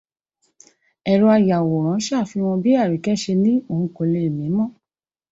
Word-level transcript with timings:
Ẹ̀rọ 1.11 1.27
ayàwòrán 1.35 2.03
ṣàfihàn 2.07 2.57
bí 2.63 2.71
Àríkẹ́ 2.81 3.19
ṣe 3.21 3.33
ni 3.43 3.53
òun 3.71 3.87
kò 3.95 4.03
le 4.11 4.21
mí 4.37 4.45
mọ́. 4.57 4.67